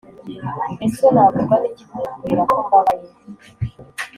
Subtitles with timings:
[0.85, 3.07] ese nabuzwa niki kukubwira ko mbabaye